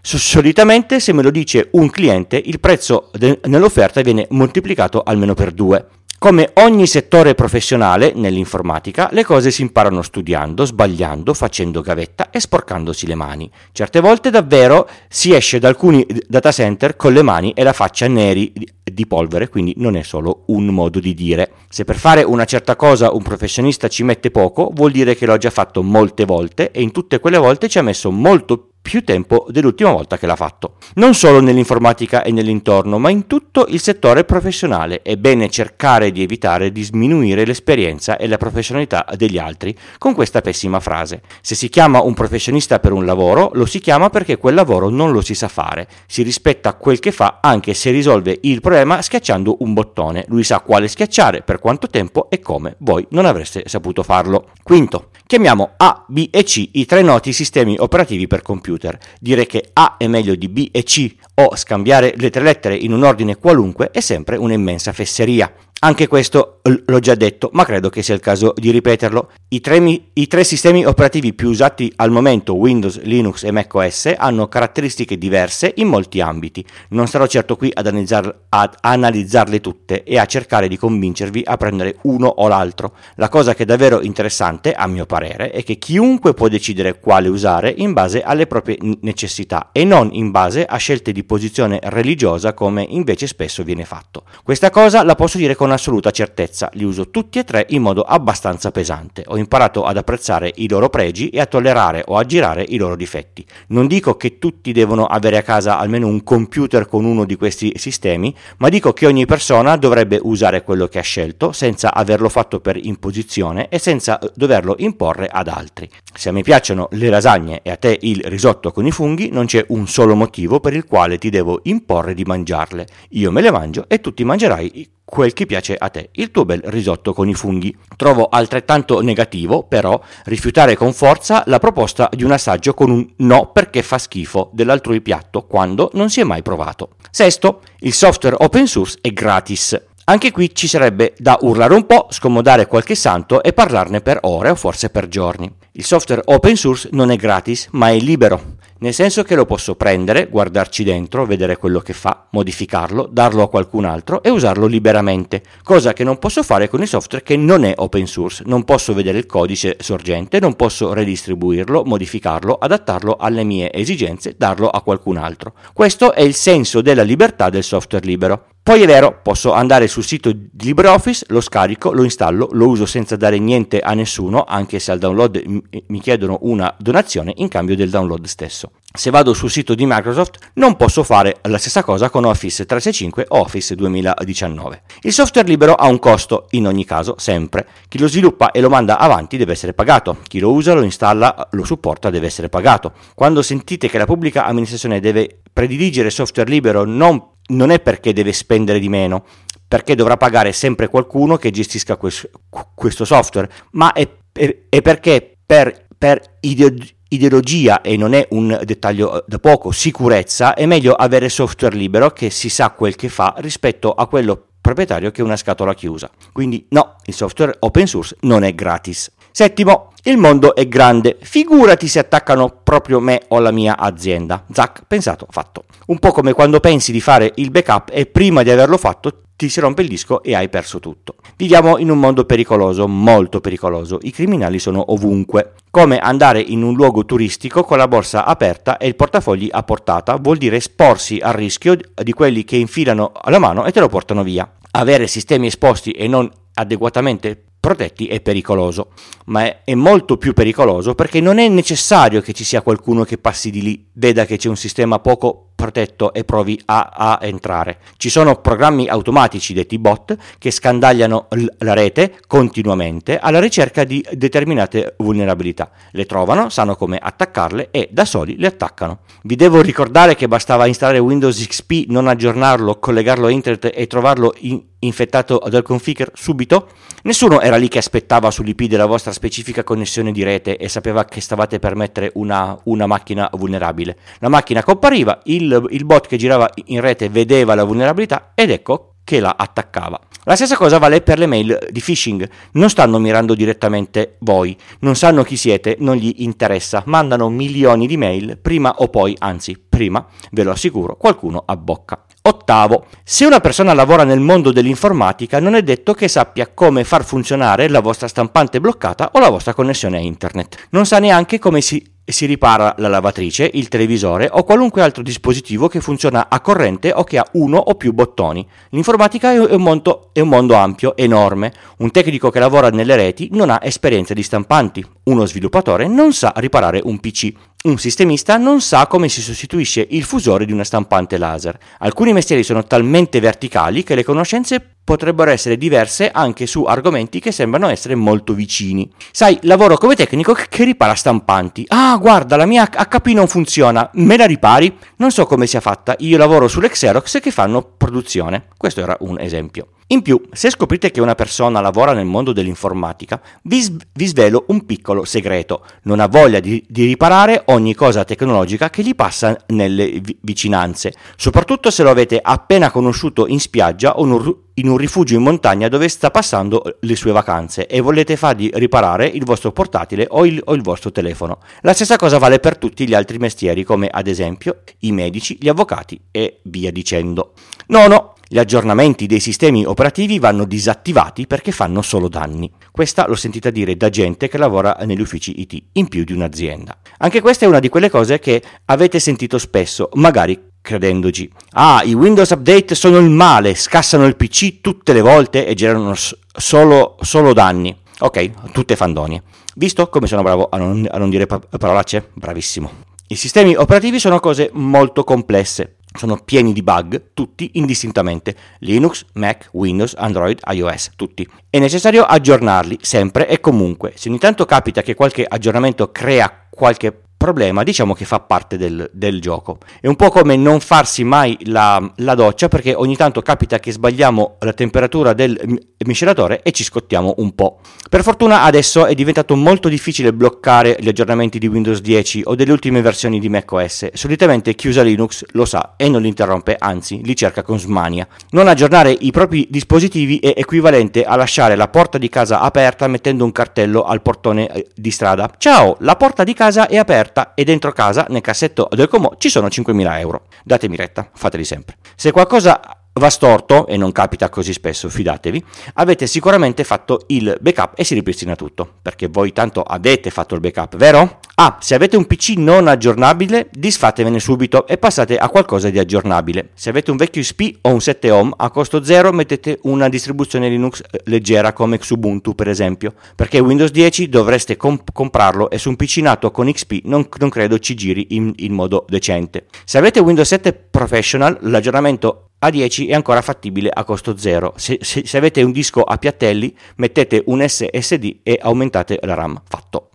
Solitamente 0.00 1.00
se 1.00 1.12
me 1.12 1.22
lo 1.22 1.30
dice 1.30 1.68
un 1.72 1.90
cliente 1.90 2.40
il 2.42 2.60
prezzo 2.60 3.10
de- 3.12 3.40
nell'offerta 3.44 4.00
viene 4.00 4.26
moltiplicato 4.30 5.02
almeno 5.02 5.34
per 5.34 5.52
due. 5.52 5.86
Come 6.20 6.50
ogni 6.56 6.86
settore 6.86 7.34
professionale 7.34 8.12
nell'informatica, 8.14 9.08
le 9.12 9.24
cose 9.24 9.50
si 9.50 9.62
imparano 9.62 10.02
studiando, 10.02 10.66
sbagliando, 10.66 11.32
facendo 11.32 11.80
gavetta 11.80 12.28
e 12.28 12.38
sporcandosi 12.40 13.06
le 13.06 13.14
mani. 13.14 13.50
Certe 13.72 14.00
volte 14.00 14.28
davvero 14.28 14.86
si 15.08 15.34
esce 15.34 15.58
da 15.58 15.68
alcuni 15.68 16.06
data 16.28 16.52
center 16.52 16.94
con 16.96 17.14
le 17.14 17.22
mani 17.22 17.52
e 17.52 17.62
la 17.62 17.72
faccia 17.72 18.06
neri 18.06 18.52
di 18.84 19.06
polvere, 19.06 19.48
quindi 19.48 19.72
non 19.78 19.96
è 19.96 20.02
solo 20.02 20.42
un 20.48 20.66
modo 20.66 21.00
di 21.00 21.14
dire. 21.14 21.52
Se 21.70 21.84
per 21.84 21.96
fare 21.96 22.22
una 22.22 22.44
certa 22.44 22.76
cosa 22.76 23.12
un 23.12 23.22
professionista 23.22 23.88
ci 23.88 24.02
mette 24.02 24.30
poco, 24.30 24.70
vuol 24.74 24.90
dire 24.90 25.16
che 25.16 25.24
l'ho 25.24 25.38
già 25.38 25.48
fatto 25.48 25.82
molte 25.82 26.26
volte 26.26 26.70
e 26.70 26.82
in 26.82 26.92
tutte 26.92 27.18
quelle 27.18 27.38
volte 27.38 27.66
ci 27.66 27.78
ha 27.78 27.82
messo 27.82 28.10
molto 28.10 28.58
più 28.58 28.69
tempo 29.04 29.46
dell'ultima 29.50 29.92
volta 29.92 30.18
che 30.18 30.26
l'ha 30.26 30.36
fatto. 30.36 30.74
Non 30.94 31.14
solo 31.14 31.40
nell'informatica 31.40 32.22
e 32.22 32.32
nell'intorno, 32.32 32.98
ma 32.98 33.10
in 33.10 33.26
tutto 33.26 33.66
il 33.68 33.80
settore 33.80 34.24
professionale. 34.24 35.02
È 35.02 35.16
bene 35.16 35.48
cercare 35.48 36.10
di 36.10 36.22
evitare 36.22 36.72
di 36.72 36.82
sminuire 36.82 37.44
l'esperienza 37.44 38.16
e 38.16 38.26
la 38.26 38.36
professionalità 38.36 39.06
degli 39.16 39.38
altri 39.38 39.76
con 39.98 40.14
questa 40.14 40.40
pessima 40.40 40.80
frase. 40.80 41.22
Se 41.40 41.54
si 41.54 41.68
chiama 41.68 42.02
un 42.02 42.14
professionista 42.14 42.80
per 42.80 42.92
un 42.92 43.04
lavoro, 43.04 43.50
lo 43.54 43.66
si 43.66 43.78
chiama 43.78 44.10
perché 44.10 44.38
quel 44.38 44.54
lavoro 44.54 44.88
non 44.88 45.12
lo 45.12 45.20
si 45.20 45.34
sa 45.34 45.48
fare. 45.48 45.86
Si 46.06 46.22
rispetta 46.22 46.74
quel 46.74 46.98
che 46.98 47.12
fa 47.12 47.38
anche 47.40 47.74
se 47.74 47.90
risolve 47.90 48.38
il 48.42 48.60
problema 48.60 49.02
schiacciando 49.02 49.58
un 49.60 49.72
bottone. 49.72 50.24
Lui 50.28 50.42
sa 50.42 50.60
quale 50.60 50.88
schiacciare, 50.88 51.42
per 51.42 51.58
quanto 51.60 51.86
tempo 51.86 52.28
e 52.28 52.40
come 52.40 52.74
voi 52.78 53.06
non 53.10 53.24
avreste 53.24 53.62
saputo 53.66 54.02
farlo. 54.02 54.48
Quinto, 54.62 55.10
chiamiamo 55.26 55.74
A, 55.76 56.04
B 56.08 56.28
e 56.30 56.42
C 56.42 56.68
i 56.72 56.86
tre 56.86 57.02
noti 57.02 57.32
sistemi 57.32 57.76
operativi 57.78 58.26
per 58.26 58.42
computer 58.42 58.69
computer. 58.70 58.98
Dire 59.18 59.46
che 59.46 59.70
A 59.72 59.96
è 59.98 60.06
meglio 60.06 60.34
di 60.34 60.48
B 60.48 60.68
e 60.70 60.82
C 60.84 61.14
o 61.34 61.56
scambiare 61.56 62.14
le 62.16 62.30
tre 62.30 62.42
lettere 62.42 62.76
in 62.76 62.92
un 62.92 63.02
ordine 63.02 63.36
qualunque 63.36 63.90
è 63.90 64.00
sempre 64.00 64.36
un'immensa 64.36 64.92
fesseria. 64.92 65.52
Anche 65.82 66.08
questo 66.08 66.60
l'ho 66.62 66.98
già 66.98 67.14
detto, 67.14 67.48
ma 67.54 67.64
credo 67.64 67.88
che 67.88 68.02
sia 68.02 68.14
il 68.14 68.20
caso 68.20 68.52
di 68.54 68.70
ripeterlo. 68.70 69.30
I 69.48 69.60
tre, 69.62 69.78
I 70.12 70.26
tre, 70.26 70.44
sistemi 70.44 70.84
operativi 70.84 71.32
più 71.32 71.48
usati 71.48 71.90
al 71.96 72.10
momento, 72.10 72.54
Windows, 72.54 73.00
Linux 73.00 73.44
e 73.44 73.50
macOS, 73.50 74.12
hanno 74.18 74.46
caratteristiche 74.46 75.16
diverse 75.16 75.72
in 75.76 75.88
molti 75.88 76.20
ambiti. 76.20 76.62
Non 76.90 77.06
sarò 77.06 77.26
certo 77.26 77.56
qui 77.56 77.70
ad, 77.72 77.86
analizzar, 77.86 78.42
ad 78.50 78.74
analizzarle 78.78 79.62
tutte 79.62 80.04
e 80.04 80.18
a 80.18 80.26
cercare 80.26 80.68
di 80.68 80.76
convincervi 80.76 81.44
a 81.46 81.56
prendere 81.56 81.96
uno 82.02 82.26
o 82.26 82.46
l'altro. 82.46 82.92
La 83.14 83.30
cosa 83.30 83.54
che 83.54 83.62
è 83.62 83.66
davvero 83.66 84.02
interessante, 84.02 84.74
a 84.74 84.86
mio 84.86 85.06
parere, 85.06 85.50
è 85.50 85.64
che 85.64 85.78
chiunque 85.78 86.34
può 86.34 86.48
decidere 86.48 87.00
quale 87.00 87.28
usare 87.28 87.72
in 87.74 87.94
base 87.94 88.22
alle 88.22 88.46
proprie 88.46 88.76
necessità 89.00 89.70
e 89.72 89.84
non 89.84 90.10
in 90.12 90.30
base 90.30 90.66
a 90.66 90.76
scelte 90.76 91.10
di 91.12 91.24
posizione 91.24 91.78
religiosa 91.84 92.52
come 92.52 92.84
invece 92.86 93.26
spesso 93.26 93.62
viene 93.62 93.86
fatto. 93.86 94.24
Questa 94.42 94.68
cosa 94.68 95.02
la 95.02 95.14
posso 95.14 95.38
dire 95.38 95.54
con 95.54 95.68
con 95.70 95.78
assoluta 95.78 96.10
certezza, 96.10 96.68
li 96.72 96.82
uso 96.82 97.10
tutti 97.10 97.38
e 97.38 97.44
tre 97.44 97.66
in 97.70 97.82
modo 97.82 98.02
abbastanza 98.02 98.72
pesante. 98.72 99.22
Ho 99.26 99.36
imparato 99.36 99.84
ad 99.84 99.96
apprezzare 99.96 100.52
i 100.56 100.68
loro 100.68 100.88
pregi 100.88 101.28
e 101.28 101.38
a 101.38 101.46
tollerare 101.46 102.02
o 102.06 102.16
aggirare 102.16 102.64
i 102.66 102.76
loro 102.76 102.96
difetti. 102.96 103.46
Non 103.68 103.86
dico 103.86 104.16
che 104.16 104.38
tutti 104.38 104.72
devono 104.72 105.06
avere 105.06 105.36
a 105.36 105.42
casa 105.42 105.78
almeno 105.78 106.08
un 106.08 106.24
computer 106.24 106.86
con 106.86 107.04
uno 107.04 107.24
di 107.24 107.36
questi 107.36 107.72
sistemi, 107.76 108.34
ma 108.56 108.68
dico 108.68 108.92
che 108.92 109.06
ogni 109.06 109.26
persona 109.26 109.76
dovrebbe 109.76 110.18
usare 110.20 110.64
quello 110.64 110.88
che 110.88 110.98
ha 110.98 111.02
scelto 111.02 111.52
senza 111.52 111.94
averlo 111.94 112.28
fatto 112.28 112.58
per 112.58 112.76
imposizione 112.76 113.68
e 113.68 113.78
senza 113.78 114.18
doverlo 114.34 114.74
imporre 114.78 115.28
ad 115.28 115.46
altri. 115.46 115.88
Se 116.12 116.30
a 116.30 116.32
me 116.32 116.42
piacciono 116.42 116.88
le 116.92 117.08
lasagne 117.10 117.60
e 117.62 117.70
a 117.70 117.76
te 117.76 117.96
il 118.00 118.22
risotto 118.24 118.72
con 118.72 118.86
i 118.86 118.90
funghi, 118.90 119.30
non 119.30 119.46
c'è 119.46 119.64
un 119.68 119.86
solo 119.86 120.16
motivo 120.16 120.58
per 120.58 120.74
il 120.74 120.84
quale 120.84 121.18
ti 121.18 121.30
devo 121.30 121.60
imporre 121.64 122.14
di 122.14 122.24
mangiarle. 122.24 122.86
Io 123.10 123.30
me 123.30 123.40
le 123.40 123.52
mangio 123.52 123.84
e 123.86 124.00
tu 124.00 124.12
ti 124.12 124.24
mangerai 124.24 124.98
quel 125.10 125.32
che 125.32 125.44
piace 125.44 125.74
a 125.76 125.88
te, 125.88 126.10
il 126.12 126.30
tuo 126.30 126.44
bel 126.44 126.62
risotto 126.66 127.12
con 127.12 127.28
i 127.28 127.34
funghi. 127.34 127.76
Trovo 127.96 128.28
altrettanto 128.28 129.02
negativo, 129.02 129.64
però, 129.64 130.00
rifiutare 130.24 130.76
con 130.76 130.94
forza 130.94 131.42
la 131.46 131.58
proposta 131.58 132.08
di 132.14 132.22
un 132.22 132.30
assaggio 132.30 132.72
con 132.72 132.90
un 132.90 133.06
no 133.16 133.50
perché 133.52 133.82
fa 133.82 133.98
schifo 133.98 134.50
dell'altrui 134.52 135.00
piatto 135.00 135.42
quando 135.42 135.90
non 135.94 136.08
si 136.08 136.20
è 136.20 136.24
mai 136.24 136.42
provato. 136.42 136.90
Sesto, 137.10 137.62
il 137.80 137.92
software 137.92 138.36
open 138.38 138.66
source 138.66 138.98
è 139.00 139.10
gratis. 139.12 139.78
Anche 140.04 140.30
qui 140.30 140.54
ci 140.54 140.68
sarebbe 140.68 141.14
da 141.18 141.36
urlare 141.42 141.74
un 141.74 141.86
po', 141.86 142.06
scomodare 142.10 142.66
qualche 142.66 142.94
santo 142.94 143.42
e 143.42 143.52
parlarne 143.52 144.00
per 144.00 144.20
ore 144.22 144.50
o 144.50 144.54
forse 144.54 144.90
per 144.90 145.08
giorni. 145.08 145.52
Il 145.72 145.84
software 145.84 146.22
open 146.24 146.56
source 146.56 146.88
non 146.92 147.10
è 147.10 147.16
gratis, 147.16 147.68
ma 147.72 147.90
è 147.90 147.98
libero 147.98 148.58
nel 148.80 148.94
senso 148.94 149.22
che 149.22 149.34
lo 149.34 149.44
posso 149.44 149.74
prendere, 149.74 150.28
guardarci 150.28 150.84
dentro, 150.84 151.26
vedere 151.26 151.56
quello 151.56 151.80
che 151.80 151.92
fa, 151.92 152.26
modificarlo, 152.30 153.08
darlo 153.10 153.42
a 153.42 153.48
qualcun 153.48 153.84
altro 153.84 154.22
e 154.22 154.30
usarlo 154.30 154.66
liberamente, 154.66 155.42
cosa 155.62 155.92
che 155.92 156.04
non 156.04 156.18
posso 156.18 156.42
fare 156.42 156.68
con 156.68 156.80
il 156.80 156.88
software 156.88 157.22
che 157.22 157.36
non 157.36 157.64
è 157.64 157.74
open 157.76 158.06
source, 158.06 158.42
non 158.46 158.64
posso 158.64 158.94
vedere 158.94 159.18
il 159.18 159.26
codice 159.26 159.76
sorgente, 159.80 160.40
non 160.40 160.56
posso 160.56 160.92
redistribuirlo, 160.92 161.84
modificarlo, 161.84 162.54
adattarlo 162.54 163.16
alle 163.16 163.44
mie 163.44 163.70
esigenze, 163.72 164.34
darlo 164.36 164.68
a 164.68 164.80
qualcun 164.80 165.18
altro. 165.18 165.52
Questo 165.72 166.12
è 166.12 166.22
il 166.22 166.34
senso 166.34 166.80
della 166.80 167.02
libertà 167.02 167.50
del 167.50 167.62
software 167.62 168.06
libero. 168.06 168.46
Poi 168.62 168.82
è 168.82 168.86
vero, 168.86 169.18
posso 169.22 169.52
andare 169.52 169.88
sul 169.88 170.04
sito 170.04 170.30
di 170.32 170.66
LibreOffice, 170.66 171.24
lo 171.28 171.40
scarico, 171.40 171.92
lo 171.92 172.04
installo, 172.04 172.48
lo 172.52 172.68
uso 172.68 172.84
senza 172.84 173.16
dare 173.16 173.38
niente 173.38 173.80
a 173.80 173.94
nessuno, 173.94 174.44
anche 174.46 174.78
se 174.78 174.92
al 174.92 174.98
download 174.98 175.42
mi 175.86 176.00
chiedono 176.00 176.38
una 176.42 176.72
donazione 176.78 177.32
in 177.36 177.48
cambio 177.48 177.74
del 177.74 177.88
download 177.88 178.26
stesso. 178.26 178.72
Se 178.92 179.10
vado 179.10 179.34
sul 179.34 179.50
sito 179.50 179.74
di 179.74 179.86
Microsoft 179.86 180.50
non 180.54 180.76
posso 180.76 181.04
fare 181.04 181.38
la 181.42 181.58
stessa 181.58 181.82
cosa 181.82 182.10
con 182.10 182.24
Office 182.24 182.66
365 182.66 183.26
o 183.28 183.40
Office 183.40 183.74
2019. 183.74 184.82
Il 185.02 185.12
software 185.12 185.48
libero 185.48 185.74
ha 185.74 185.86
un 185.86 185.98
costo, 185.98 186.46
in 186.50 186.66
ogni 186.66 186.84
caso, 186.84 187.14
sempre. 187.16 187.66
Chi 187.88 187.98
lo 187.98 188.08
sviluppa 188.08 188.50
e 188.50 188.60
lo 188.60 188.68
manda 188.68 188.98
avanti 188.98 189.36
deve 189.36 189.52
essere 189.52 189.72
pagato, 189.72 190.18
chi 190.24 190.38
lo 190.38 190.52
usa, 190.52 190.74
lo 190.74 190.82
installa, 190.82 191.48
lo 191.52 191.64
supporta 191.64 192.10
deve 192.10 192.26
essere 192.26 192.48
pagato. 192.48 192.92
Quando 193.14 193.42
sentite 193.42 193.88
che 193.88 193.96
la 193.96 194.06
pubblica 194.06 194.44
amministrazione 194.44 195.00
deve 195.00 195.38
prediligere 195.52 196.10
software 196.10 196.50
libero 196.50 196.84
non 196.84 197.29
non 197.50 197.70
è 197.70 197.80
perché 197.80 198.12
deve 198.12 198.32
spendere 198.32 198.78
di 198.78 198.88
meno, 198.88 199.24
perché 199.68 199.94
dovrà 199.94 200.16
pagare 200.16 200.52
sempre 200.52 200.88
qualcuno 200.88 201.36
che 201.36 201.50
gestisca 201.50 201.96
questo 201.96 203.04
software, 203.04 203.48
ma 203.72 203.92
è, 203.92 204.08
è, 204.32 204.56
è 204.68 204.82
perché 204.82 205.36
per, 205.46 205.86
per 205.96 206.38
ideologia, 206.40 207.80
e 207.80 207.96
non 207.96 208.14
è 208.14 208.26
un 208.30 208.60
dettaglio 208.64 209.24
da 209.26 209.38
poco, 209.38 209.70
sicurezza, 209.70 210.54
è 210.54 210.66
meglio 210.66 210.94
avere 210.94 211.28
software 211.28 211.76
libero 211.76 212.10
che 212.10 212.30
si 212.30 212.48
sa 212.48 212.70
quel 212.70 212.96
che 212.96 213.08
fa 213.08 213.34
rispetto 213.38 213.92
a 213.92 214.06
quello 214.08 214.46
proprietario 214.60 215.10
che 215.10 215.22
è 215.22 215.24
una 215.24 215.36
scatola 215.36 215.74
chiusa. 215.74 216.10
Quindi 216.32 216.66
no, 216.70 216.96
il 217.04 217.14
software 217.14 217.56
open 217.60 217.86
source 217.86 218.16
non 218.20 218.42
è 218.42 218.54
gratis. 218.54 219.10
Settimo, 219.32 219.92
il 220.04 220.16
mondo 220.16 220.54
è 220.54 220.66
grande, 220.66 221.18
figurati 221.20 221.86
se 221.86 221.98
attaccano 221.98 222.60
proprio 222.64 223.00
me 223.00 223.22
o 223.28 223.38
la 223.38 223.50
mia 223.50 223.76
azienda. 223.76 224.44
Zac, 224.50 224.82
pensato, 224.86 225.26
fatto. 225.30 225.64
Un 225.86 225.98
po' 225.98 226.10
come 226.10 226.32
quando 226.32 226.58
pensi 226.60 226.90
di 226.90 227.00
fare 227.00 227.32
il 227.36 227.50
backup 227.50 227.90
e 227.92 228.06
prima 228.06 228.42
di 228.42 228.50
averlo 228.50 228.78
fatto 228.78 229.22
ti 229.40 229.48
si 229.48 229.60
rompe 229.60 229.80
il 229.80 229.88
disco 229.88 230.22
e 230.22 230.34
hai 230.34 230.50
perso 230.50 230.80
tutto. 230.80 231.14
Viviamo 231.36 231.78
in 231.78 231.90
un 231.90 231.98
mondo 231.98 232.26
pericoloso, 232.26 232.86
molto 232.86 233.40
pericoloso. 233.40 233.98
I 234.02 234.10
criminali 234.10 234.58
sono 234.58 234.92
ovunque. 234.92 235.52
Come 235.70 235.98
andare 235.98 236.40
in 236.40 236.62
un 236.62 236.74
luogo 236.74 237.06
turistico 237.06 237.64
con 237.64 237.78
la 237.78 237.88
borsa 237.88 238.26
aperta 238.26 238.76
e 238.76 238.86
il 238.86 238.96
portafogli 238.96 239.48
a 239.50 239.62
portata 239.62 240.16
vuol 240.16 240.36
dire 240.36 240.56
esporsi 240.56 241.18
al 241.22 241.32
rischio 241.32 241.74
di 241.74 242.12
quelli 242.12 242.44
che 242.44 242.56
infilano 242.56 243.12
la 243.28 243.38
mano 243.38 243.64
e 243.64 243.72
te 243.72 243.80
lo 243.80 243.88
portano 243.88 244.22
via. 244.22 244.50
Avere 244.72 245.06
sistemi 245.06 245.46
esposti 245.46 245.92
e 245.92 246.06
non 246.06 246.30
adeguatamente 246.52 247.44
protetti 247.60 248.06
è 248.06 248.20
pericoloso, 248.20 248.92
ma 249.26 249.62
è, 249.62 249.74
molto 249.74 250.16
più 250.16 250.32
pericoloso 250.32 250.94
perché 250.94 251.20
non 251.20 251.38
è 251.38 251.46
necessario 251.46 252.22
che 252.22 252.32
ci 252.32 252.42
sia 252.42 252.62
qualcuno 252.62 253.04
che 253.04 253.18
passi 253.18 253.50
di 253.50 253.62
lì, 253.62 253.86
veda 253.92 254.24
che 254.24 254.38
c'è 254.38 254.48
un 254.48 254.56
sistema 254.56 254.98
poco 254.98 255.49
protetto 255.60 256.14
e 256.14 256.24
provi 256.24 256.58
a, 256.64 256.90
a 256.94 257.18
entrare. 257.20 257.78
Ci 257.98 258.08
sono 258.08 258.36
programmi 258.36 258.88
automatici 258.88 259.52
detti 259.52 259.78
bot 259.78 260.16
che 260.38 260.50
scandagliano 260.50 261.26
l- 261.30 261.44
la 261.58 261.74
rete 261.74 262.18
continuamente 262.26 263.18
alla 263.18 263.40
ricerca 263.40 263.84
di 263.84 264.04
determinate 264.12 264.94
vulnerabilità. 264.96 265.70
Le 265.90 266.06
trovano, 266.06 266.48
sanno 266.48 266.76
come 266.76 266.98
attaccarle 267.00 267.68
e 267.70 267.88
da 267.92 268.06
soli 268.06 268.36
le 268.38 268.46
attaccano. 268.46 269.00
Vi 269.22 269.36
devo 269.36 269.60
ricordare 269.60 270.14
che 270.14 270.28
bastava 270.28 270.66
installare 270.66 270.98
Windows 270.98 271.46
XP, 271.46 271.84
non 271.88 272.08
aggiornarlo, 272.08 272.78
collegarlo 272.78 273.26
a 273.26 273.30
internet 273.30 273.70
e 273.74 273.86
trovarlo 273.86 274.34
in- 274.38 274.62
infettato 274.80 275.42
dal 275.48 275.62
configure 275.62 276.10
subito? 276.14 276.68
Nessuno 277.02 277.40
era 277.40 277.56
lì 277.56 277.68
che 277.68 277.78
aspettava 277.78 278.30
sull'IP 278.30 278.64
della 278.64 278.86
vostra 278.86 279.12
specifica 279.12 279.64
connessione 279.64 280.12
di 280.12 280.22
rete 280.22 280.56
e 280.58 280.68
sapeva 280.68 281.04
che 281.06 281.20
stavate 281.20 281.58
per 281.58 281.74
mettere 281.74 282.10
una, 282.14 282.58
una 282.64 282.86
macchina 282.86 283.28
vulnerabile. 283.32 283.96
La 284.18 284.28
macchina 284.28 284.62
compariva, 284.62 285.20
il, 285.24 285.49
il 285.70 285.84
bot 285.84 286.06
che 286.06 286.16
girava 286.16 286.50
in 286.66 286.80
rete 286.80 287.08
vedeva 287.08 287.54
la 287.54 287.64
vulnerabilità 287.64 288.32
ed 288.34 288.50
ecco 288.50 288.94
che 289.04 289.20
la 289.20 289.34
attaccava. 289.36 289.98
La 290.24 290.36
stessa 290.36 290.56
cosa 290.56 290.78
vale 290.78 291.00
per 291.00 291.18
le 291.18 291.26
mail 291.26 291.58
di 291.70 291.80
phishing. 291.80 292.28
Non 292.52 292.68
stanno 292.70 292.98
mirando 292.98 293.34
direttamente 293.34 294.16
voi, 294.20 294.56
non 294.80 294.94
sanno 294.94 295.22
chi 295.24 295.36
siete, 295.36 295.76
non 295.80 295.96
gli 295.96 296.16
interessa, 296.18 296.82
mandano 296.86 297.28
milioni 297.28 297.86
di 297.86 297.96
mail, 297.96 298.38
prima 298.38 298.74
o 298.76 298.88
poi, 298.88 299.16
anzi, 299.18 299.58
prima, 299.58 300.06
ve 300.30 300.42
lo 300.42 300.52
assicuro, 300.52 300.96
qualcuno 300.96 301.42
abbocca. 301.44 302.04
Ottavo, 302.22 302.84
se 303.02 303.24
una 303.24 303.40
persona 303.40 303.72
lavora 303.72 304.04
nel 304.04 304.20
mondo 304.20 304.52
dell'informatica 304.52 305.40
non 305.40 305.54
è 305.54 305.62
detto 305.62 305.94
che 305.94 306.06
sappia 306.06 306.50
come 306.52 306.84
far 306.84 307.02
funzionare 307.02 307.68
la 307.68 307.80
vostra 307.80 308.08
stampante 308.08 308.60
bloccata 308.60 309.12
o 309.14 309.20
la 309.20 309.30
vostra 309.30 309.54
connessione 309.54 309.96
a 309.96 310.00
internet. 310.00 310.66
Non 310.70 310.84
sa 310.84 310.98
neanche 310.98 311.38
come 311.38 311.62
si 311.62 311.82
si 312.10 312.26
ripara 312.26 312.74
la 312.78 312.88
lavatrice, 312.88 313.48
il 313.54 313.68
televisore 313.68 314.28
o 314.30 314.42
qualunque 314.42 314.82
altro 314.82 315.02
dispositivo 315.02 315.68
che 315.68 315.80
funziona 315.80 316.28
a 316.28 316.40
corrente 316.40 316.92
o 316.92 317.04
che 317.04 317.18
ha 317.18 317.26
uno 317.32 317.58
o 317.58 317.74
più 317.74 317.92
bottoni. 317.92 318.46
L'informatica 318.70 319.32
è 319.32 319.54
un, 319.54 319.62
mondo, 319.62 320.10
è 320.12 320.20
un 320.20 320.28
mondo 320.28 320.54
ampio, 320.54 320.96
enorme. 320.96 321.52
Un 321.78 321.90
tecnico 321.90 322.30
che 322.30 322.38
lavora 322.38 322.70
nelle 322.70 322.96
reti 322.96 323.28
non 323.32 323.50
ha 323.50 323.60
esperienza 323.62 324.14
di 324.14 324.22
stampanti. 324.22 324.84
Uno 325.04 325.24
sviluppatore 325.24 325.86
non 325.86 326.12
sa 326.12 326.32
riparare 326.36 326.80
un 326.84 326.98
PC. 326.98 327.32
Un 327.62 327.76
sistemista 327.76 328.38
non 328.38 328.62
sa 328.62 328.86
come 328.86 329.10
si 329.10 329.20
sostituisce 329.20 329.86
il 329.90 330.04
fusore 330.04 330.46
di 330.46 330.52
una 330.52 330.64
stampante 330.64 331.18
laser. 331.18 331.58
Alcuni 331.80 332.14
mestieri 332.14 332.42
sono 332.42 332.64
talmente 332.64 333.20
verticali 333.20 333.82
che 333.82 333.94
le 333.94 334.02
conoscenze 334.02 334.64
potrebbero 334.82 335.30
essere 335.30 335.58
diverse 335.58 336.10
anche 336.10 336.46
su 336.46 336.64
argomenti 336.64 337.20
che 337.20 337.32
sembrano 337.32 337.68
essere 337.68 337.96
molto 337.96 338.32
vicini. 338.32 338.90
Sai, 339.12 339.38
lavoro 339.42 339.76
come 339.76 339.94
tecnico 339.94 340.32
che 340.32 340.64
ripara 340.64 340.94
stampanti. 340.94 341.66
Ah, 341.68 341.98
guarda, 342.00 342.36
la 342.36 342.46
mia 342.46 342.66
HP 342.66 343.08
non 343.08 343.28
funziona, 343.28 343.90
me 343.92 344.16
la 344.16 344.24
ripari? 344.24 344.74
Non 344.96 345.10
so 345.10 345.26
come 345.26 345.46
sia 345.46 345.60
fatta, 345.60 345.94
io 345.98 346.16
lavoro 346.16 346.48
sulle 346.48 346.70
Xerox 346.70 347.20
che 347.20 347.30
fanno 347.30 347.62
produzione. 347.76 348.46
Questo 348.56 348.80
era 348.80 348.96
un 349.00 349.20
esempio. 349.20 349.66
In 349.92 350.02
più, 350.02 350.22
se 350.30 350.50
scoprite 350.50 350.92
che 350.92 351.00
una 351.00 351.16
persona 351.16 351.60
lavora 351.60 351.92
nel 351.92 352.04
mondo 352.06 352.32
dell'informatica, 352.32 353.20
vi, 353.42 353.60
s- 353.60 353.74
vi 353.92 354.06
svelo 354.06 354.44
un 354.46 354.64
piccolo 354.64 355.04
segreto. 355.04 355.64
Non 355.82 355.98
ha 355.98 356.06
voglia 356.06 356.38
di, 356.38 356.64
di, 356.68 356.84
riparare 356.84 357.42
ogni 357.46 357.74
cosa 357.74 358.04
tecnologica 358.04 358.70
che 358.70 358.84
gli 358.84 358.94
passa 358.94 359.36
nelle 359.48 359.98
vi- 359.98 360.16
vicinanze, 360.20 360.94
soprattutto 361.16 361.72
se 361.72 361.82
lo 361.82 361.90
avete 361.90 362.20
appena 362.22 362.70
conosciuto 362.70 363.26
in 363.26 363.40
spiaggia 363.40 363.98
o 363.98 364.36
in 364.54 364.68
un 364.68 364.76
rifugio 364.76 365.16
in 365.16 365.22
montagna 365.22 365.66
dove 365.66 365.88
sta 365.88 366.12
passando 366.12 366.62
le 366.78 366.94
sue 366.94 367.10
vacanze 367.10 367.66
e 367.66 367.80
volete 367.80 368.14
fargli 368.14 368.48
riparare 368.52 369.06
il 369.06 369.24
vostro 369.24 369.50
portatile 369.50 370.06
o 370.08 370.24
il, 370.24 370.40
o 370.44 370.54
il 370.54 370.62
vostro 370.62 370.92
telefono. 370.92 371.38
La 371.62 371.72
stessa 371.72 371.96
cosa 371.96 372.18
vale 372.18 372.38
per 372.38 372.58
tutti 372.58 372.86
gli 372.86 372.94
altri 372.94 373.18
mestieri, 373.18 373.64
come 373.64 373.88
ad 373.90 374.06
esempio 374.06 374.62
i 374.80 374.92
medici, 374.92 375.36
gli 375.40 375.48
avvocati 375.48 376.00
e 376.12 376.38
via 376.44 376.70
dicendo. 376.70 377.32
Nono, 377.66 378.14
gli 378.32 378.38
aggiornamenti 378.38 379.06
dei 379.06 379.18
sistemi 379.18 379.64
operativi 379.64 380.20
vanno 380.20 380.44
disattivati 380.44 381.26
perché 381.26 381.50
fanno 381.50 381.82
solo 381.82 382.06
danni. 382.06 382.48
Questa 382.70 383.08
l'ho 383.08 383.16
sentita 383.16 383.50
dire 383.50 383.76
da 383.76 383.88
gente 383.88 384.28
che 384.28 384.38
lavora 384.38 384.76
negli 384.84 385.00
uffici 385.00 385.40
IT 385.40 385.60
in 385.72 385.88
più 385.88 386.04
di 386.04 386.12
un'azienda. 386.12 386.78
Anche 386.98 387.20
questa 387.20 387.44
è 387.44 387.48
una 387.48 387.58
di 387.58 387.68
quelle 387.68 387.90
cose 387.90 388.20
che 388.20 388.40
avete 388.66 389.00
sentito 389.00 389.36
spesso, 389.36 389.88
magari 389.94 390.40
credendoci. 390.60 391.28
Ah, 391.54 391.82
i 391.84 391.92
Windows 391.92 392.30
Update 392.30 392.76
sono 392.76 392.98
il 392.98 393.10
male, 393.10 393.56
scassano 393.56 394.06
il 394.06 394.14
PC 394.14 394.60
tutte 394.60 394.92
le 394.92 395.00
volte 395.00 395.44
e 395.44 395.54
generano 395.54 395.96
solo, 395.96 396.98
solo 397.00 397.32
danni. 397.32 397.76
Ok, 397.98 398.52
tutte 398.52 398.76
fandonie. 398.76 399.24
Visto 399.56 399.88
come 399.88 400.06
sono 400.06 400.22
bravo 400.22 400.48
a 400.48 400.56
non, 400.56 400.86
a 400.88 400.98
non 400.98 401.10
dire 401.10 401.26
parolacce? 401.26 402.10
Bravissimo. 402.14 402.70
I 403.08 403.16
sistemi 403.16 403.56
operativi 403.56 403.98
sono 403.98 404.20
cose 404.20 404.50
molto 404.52 405.02
complesse 405.02 405.78
sono 405.96 406.16
pieni 406.24 406.52
di 406.52 406.62
bug, 406.62 407.10
tutti 407.14 407.50
indistintamente, 407.54 408.36
Linux, 408.60 409.04
Mac, 409.14 409.48
Windows, 409.52 409.94
Android, 409.96 410.38
iOS, 410.50 410.90
tutti. 410.96 411.28
È 411.48 411.58
necessario 411.58 412.04
aggiornarli 412.04 412.78
sempre 412.80 413.28
e 413.28 413.40
comunque. 413.40 413.92
Se 413.96 414.08
ogni 414.08 414.18
tanto 414.18 414.44
capita 414.44 414.82
che 414.82 414.94
qualche 414.94 415.24
aggiornamento 415.24 415.90
crea 415.90 416.46
qualche 416.48 417.02
problema 417.20 417.62
diciamo 417.64 417.92
che 417.92 418.06
fa 418.06 418.18
parte 418.20 418.56
del, 418.56 418.88
del, 418.94 419.20
gioco. 419.20 419.58
È 419.78 419.86
un 419.86 419.94
po' 419.94 420.08
come 420.08 420.36
non 420.36 420.58
farsi 420.58 421.04
mai 421.04 421.36
la, 421.42 421.92
la, 421.96 422.14
doccia 422.14 422.48
perché 422.48 422.72
ogni 422.72 422.96
tanto 422.96 423.20
capita 423.20 423.58
che 423.58 423.72
sbagliamo 423.72 424.36
la 424.40 424.54
temperatura 424.54 425.12
del 425.12 425.38
miscelatore 425.84 426.40
e 426.42 426.50
ci 426.52 426.64
scottiamo 426.64 427.16
un 427.18 427.34
po'. 427.34 427.60
Per 427.90 428.02
fortuna 428.02 428.44
adesso 428.44 428.86
è 428.86 428.94
diventato 428.94 429.36
molto 429.36 429.68
difficile 429.68 430.14
bloccare 430.14 430.76
gli 430.80 430.88
aggiornamenti 430.88 431.38
di 431.38 431.46
Windows 431.46 431.82
10 431.82 432.22
o 432.24 432.34
delle 432.34 432.52
ultime 432.52 432.80
versioni 432.80 433.20
di 433.20 433.28
macOS. 433.28 433.92
Solitamente 433.92 434.54
chi 434.54 434.68
usa 434.68 434.80
Linux 434.80 435.22
lo 435.32 435.44
sa 435.44 435.74
e 435.76 435.90
non 435.90 436.00
li 436.00 436.08
interrompe, 436.08 436.56
anzi 436.58 437.02
li 437.04 437.14
cerca 437.14 437.42
con 437.42 437.58
smania. 437.58 438.08
Non 438.30 438.48
aggiornare 438.48 438.96
i 438.98 439.10
propri 439.10 439.46
dispositivi 439.50 440.20
è 440.20 440.32
equivalente 440.34 441.04
a 441.04 441.16
lasciare 441.16 441.54
la 441.54 441.68
porta 441.68 441.98
di 441.98 442.08
casa 442.08 442.40
aperta 442.40 442.86
mettendo 442.86 443.24
un 443.24 443.32
cartello 443.32 443.82
al 443.84 444.00
portone 444.00 444.50
eh, 444.50 444.68
di 444.74 444.90
strada. 444.90 445.30
Ciao, 445.36 445.76
la 445.80 445.96
porta 445.96 446.24
di 446.24 446.32
casa 446.32 446.66
è 446.66 446.78
aperta 446.78 447.08
aperta 447.10 447.34
e 447.34 447.44
dentro 447.44 447.72
casa, 447.72 448.06
nel 448.08 448.20
cassetto 448.20 448.68
del 448.70 448.88
comò, 448.88 449.14
ci 449.18 449.28
sono 449.28 449.48
5.000 449.48 449.98
euro. 449.98 450.22
Datemi 450.44 450.76
retta, 450.76 451.10
fateli 451.12 451.44
sempre. 451.44 451.76
Se 451.94 452.12
qualcosa 452.12 452.60
va 453.00 453.10
storto, 453.10 453.66
e 453.66 453.76
non 453.76 453.90
capita 453.90 454.28
così 454.28 454.52
spesso, 454.52 454.88
fidatevi, 454.88 455.42
avete 455.74 456.06
sicuramente 456.06 456.62
fatto 456.62 457.00
il 457.08 457.36
backup 457.40 457.72
e 457.76 457.82
si 457.82 457.94
ripristina 457.94 458.36
tutto, 458.36 458.74
perché 458.80 459.08
voi 459.08 459.32
tanto 459.32 459.62
avete 459.62 460.10
fatto 460.10 460.34
il 460.34 460.40
backup, 460.40 460.76
vero? 460.76 461.18
Ah, 461.36 461.56
se 461.58 461.74
avete 461.74 461.96
un 461.96 462.06
PC 462.06 462.34
non 462.36 462.68
aggiornabile, 462.68 463.48
disfatevene 463.50 464.20
subito 464.20 464.66
e 464.66 464.76
passate 464.76 465.16
a 465.16 465.30
qualcosa 465.30 465.70
di 465.70 465.78
aggiornabile. 465.78 466.50
Se 466.52 466.68
avete 466.68 466.90
un 466.90 466.98
vecchio 466.98 467.22
XP 467.22 467.60
o 467.62 467.72
un 467.72 467.80
7 467.80 468.10
Home, 468.10 468.34
a 468.36 468.50
costo 468.50 468.84
zero 468.84 469.10
mettete 469.10 469.58
una 469.62 469.88
distribuzione 469.88 470.50
Linux 470.50 470.82
eh, 470.82 471.00
leggera 471.04 471.54
come 471.54 471.78
Xubuntu, 471.78 472.34
per 472.34 472.48
esempio, 472.48 472.92
perché 473.16 473.38
Windows 473.38 473.70
10 473.70 474.10
dovreste 474.10 474.58
comp- 474.58 474.92
comprarlo 474.92 475.48
e 475.48 475.56
su 475.56 475.70
un 475.70 475.76
PC 475.76 475.96
nato 475.98 476.30
con 476.30 476.52
XP 476.52 476.80
non, 476.84 477.08
non 477.18 477.30
credo 477.30 477.58
ci 477.58 477.74
giri 477.74 478.08
in, 478.10 478.34
in 478.36 478.52
modo 478.52 478.84
decente. 478.86 479.46
Se 479.64 479.78
avete 479.78 480.00
Windows 480.00 480.28
7 480.28 480.52
Professional, 480.52 481.38
l'aggiornamento 481.40 482.29
a10 482.42 482.88
è 482.88 482.94
ancora 482.94 483.22
fattibile 483.22 483.70
a 483.72 483.84
costo 483.84 484.16
zero. 484.16 484.54
Se, 484.56 484.78
se, 484.80 485.02
se, 485.04 485.16
avete 485.16 485.42
un 485.42 485.52
disco 485.52 485.82
a 485.82 485.96
piattelli, 485.98 486.56
mettete 486.76 487.22
un 487.26 487.46
SSD 487.46 488.20
e 488.22 488.38
aumentate 488.40 488.98
la 489.02 489.14
RAM. 489.14 489.40
Fatto. 489.46 489.90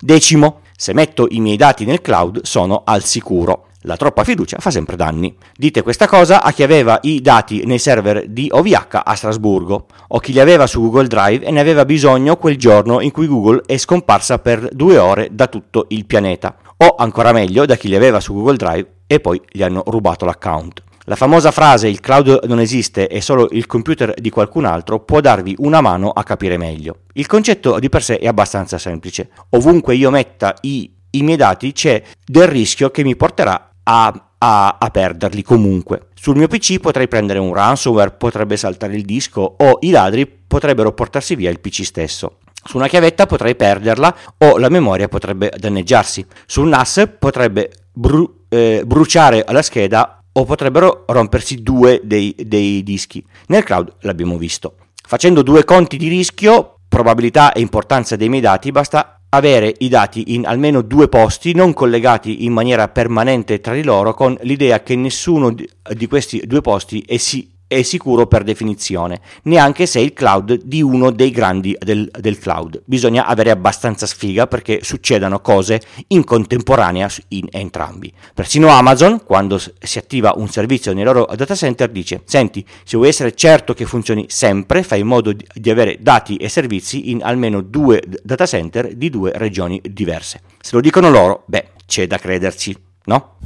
Decimo, 0.00 0.60
se 0.76 0.94
metto 0.94 1.26
i 1.28 1.40
miei 1.40 1.56
dati 1.56 1.84
nel 1.84 2.00
cloud 2.00 2.42
sono 2.42 2.82
al 2.84 3.04
sicuro. 3.04 3.66
La 3.84 3.96
troppa 3.96 4.24
fiducia 4.24 4.58
fa 4.58 4.70
sempre 4.70 4.94
danni. 4.94 5.34
Dite 5.56 5.82
questa 5.82 6.06
cosa 6.06 6.42
a 6.42 6.52
chi 6.52 6.62
aveva 6.62 6.98
i 7.02 7.22
dati 7.22 7.64
nei 7.64 7.78
server 7.78 8.28
di 8.28 8.48
OVH 8.50 9.00
a 9.02 9.14
Strasburgo, 9.14 9.86
o 10.08 10.18
chi 10.18 10.32
li 10.32 10.40
aveva 10.40 10.66
su 10.66 10.82
Google 10.82 11.06
Drive 11.06 11.46
e 11.46 11.50
ne 11.50 11.60
aveva 11.60 11.86
bisogno 11.86 12.36
quel 12.36 12.58
giorno 12.58 13.00
in 13.00 13.10
cui 13.10 13.26
Google 13.26 13.62
è 13.64 13.78
scomparsa 13.78 14.38
per 14.38 14.68
due 14.72 14.98
ore 14.98 15.28
da 15.32 15.46
tutto 15.46 15.86
il 15.88 16.04
pianeta, 16.04 16.56
o 16.76 16.94
ancora 16.98 17.32
meglio 17.32 17.64
da 17.64 17.76
chi 17.76 17.88
li 17.88 17.96
aveva 17.96 18.20
su 18.20 18.34
Google 18.34 18.56
Drive 18.56 18.92
e 19.06 19.18
poi 19.18 19.40
gli 19.50 19.62
hanno 19.62 19.82
rubato 19.86 20.26
l'account. 20.26 20.82
La 21.10 21.16
famosa 21.16 21.50
frase 21.50 21.88
il 21.88 21.98
cloud 21.98 22.44
non 22.44 22.60
esiste, 22.60 23.08
è 23.08 23.18
solo 23.18 23.48
il 23.50 23.66
computer 23.66 24.14
di 24.14 24.30
qualcun 24.30 24.64
altro 24.64 25.00
può 25.00 25.20
darvi 25.20 25.56
una 25.58 25.80
mano 25.80 26.10
a 26.10 26.22
capire 26.22 26.56
meglio. 26.56 26.98
Il 27.14 27.26
concetto 27.26 27.80
di 27.80 27.88
per 27.88 28.04
sé 28.04 28.18
è 28.18 28.28
abbastanza 28.28 28.78
semplice. 28.78 29.30
Ovunque 29.48 29.96
io 29.96 30.08
metta 30.10 30.54
i, 30.60 30.88
i 31.10 31.22
miei 31.24 31.36
dati 31.36 31.72
c'è 31.72 32.00
del 32.24 32.46
rischio 32.46 32.92
che 32.92 33.02
mi 33.02 33.16
porterà 33.16 33.72
a, 33.82 34.30
a, 34.38 34.76
a, 34.78 34.90
perderli 34.90 35.42
comunque. 35.42 36.10
Sul 36.14 36.36
mio 36.36 36.46
PC 36.46 36.78
potrei 36.78 37.08
prendere 37.08 37.40
un 37.40 37.52
ransomware, 37.52 38.12
potrebbe 38.12 38.56
saltare 38.56 38.94
il 38.94 39.04
disco 39.04 39.56
o 39.58 39.78
i 39.80 39.90
ladri 39.90 40.28
potrebbero 40.28 40.92
portarsi 40.92 41.34
via 41.34 41.50
il 41.50 41.58
PC 41.58 41.84
stesso. 41.84 42.36
Su 42.62 42.76
una 42.76 42.86
chiavetta 42.86 43.26
potrei 43.26 43.56
perderla 43.56 44.14
o 44.38 44.58
la 44.58 44.68
memoria 44.68 45.08
potrebbe 45.08 45.52
danneggiarsi. 45.56 46.24
Su 46.46 46.60
un 46.60 46.68
NAS 46.68 47.08
potrebbe 47.18 47.72
bru- 47.90 48.44
eh, 48.48 48.82
bruciare 48.86 49.44
la 49.48 49.62
scheda 49.62 50.19
o 50.32 50.44
potrebbero 50.44 51.04
rompersi 51.06 51.62
due 51.62 52.00
dei, 52.04 52.34
dei 52.36 52.82
dischi. 52.82 53.24
Nel 53.48 53.64
cloud 53.64 53.96
l'abbiamo 54.00 54.36
visto. 54.38 54.74
Facendo 55.06 55.42
due 55.42 55.64
conti 55.64 55.96
di 55.96 56.08
rischio, 56.08 56.76
probabilità 56.88 57.52
e 57.52 57.60
importanza 57.60 58.16
dei 58.16 58.28
miei 58.28 58.42
dati, 58.42 58.70
basta 58.70 59.20
avere 59.30 59.74
i 59.78 59.88
dati 59.88 60.34
in 60.34 60.46
almeno 60.46 60.82
due 60.82 61.08
posti 61.08 61.54
non 61.54 61.72
collegati 61.72 62.44
in 62.44 62.52
maniera 62.52 62.88
permanente 62.88 63.60
tra 63.60 63.74
di 63.74 63.84
loro 63.84 64.12
con 64.12 64.36
l'idea 64.42 64.82
che 64.82 64.96
nessuno 64.96 65.52
di 65.52 66.06
questi 66.08 66.42
due 66.46 66.60
posti 66.60 67.00
è, 67.06 67.16
si- 67.16 67.48
è 67.70 67.82
sicuro 67.82 68.26
per 68.26 68.42
definizione, 68.42 69.20
neanche 69.42 69.86
se 69.86 70.00
è 70.00 70.02
il 70.02 70.12
cloud 70.12 70.62
di 70.64 70.82
uno 70.82 71.12
dei 71.12 71.30
grandi 71.30 71.76
del, 71.78 72.10
del, 72.18 72.36
cloud. 72.36 72.82
Bisogna 72.84 73.26
avere 73.26 73.52
abbastanza 73.52 74.06
sfiga 74.06 74.48
perché 74.48 74.80
succedano 74.82 75.38
cose 75.40 75.80
in 76.08 76.24
contemporanea 76.24 77.08
in 77.28 77.46
entrambi. 77.52 78.12
Persino 78.34 78.70
Amazon, 78.70 79.22
quando 79.22 79.56
si 79.56 79.98
attiva 79.98 80.32
un 80.34 80.48
servizio 80.48 80.92
nei 80.92 81.04
loro 81.04 81.28
data 81.36 81.54
center, 81.54 81.90
dice: 81.90 82.22
Senti, 82.24 82.66
se 82.82 82.96
vuoi 82.96 83.10
essere 83.10 83.36
certo 83.36 83.72
che 83.72 83.86
funzioni 83.86 84.24
sempre, 84.26 84.82
fai 84.82 84.98
in 84.98 85.06
modo 85.06 85.32
di, 85.32 85.46
di 85.54 85.70
avere 85.70 85.98
dati 86.00 86.38
e 86.38 86.48
servizi 86.48 87.10
in 87.12 87.22
almeno 87.22 87.60
due 87.60 88.02
data 88.24 88.46
center 88.46 88.96
di 88.96 89.10
due 89.10 89.30
regioni 89.36 89.80
diverse. 89.88 90.40
Se 90.60 90.74
lo 90.74 90.80
dicono 90.80 91.08
loro, 91.08 91.44
beh, 91.46 91.68
c'è 91.86 92.08
da 92.08 92.18
crederci, 92.18 92.76
no? 93.04 93.36